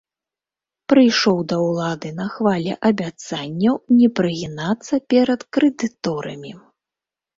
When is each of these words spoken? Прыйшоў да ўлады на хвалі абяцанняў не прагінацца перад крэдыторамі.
Прыйшоў 0.91 1.37
да 1.51 1.57
ўлады 1.65 2.09
на 2.21 2.25
хвалі 2.37 2.71
абяцанняў 2.91 3.75
не 3.99 4.07
прагінацца 4.21 4.93
перад 5.15 5.41
крэдыторамі. 5.59 6.51